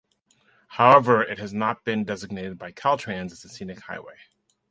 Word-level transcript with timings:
However, 0.69 1.21
it 1.21 1.37
has 1.37 1.53
not 1.53 1.83
been 1.85 2.05
designated 2.05 2.57
by 2.57 2.71
Caltrans 2.71 3.33
as 3.33 3.45
a 3.45 3.49
scenic 3.49 3.81
highway. 3.81 4.15